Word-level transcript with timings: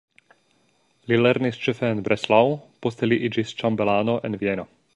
Li 1.11 1.19
lernis 1.25 1.59
ĉefe 1.65 1.91
en 1.97 2.01
Breslau, 2.07 2.49
poste 2.87 3.11
li 3.11 3.21
iĝis 3.29 3.53
ĉambelano 3.61 4.17
en 4.31 4.39
Vieno. 4.45 4.67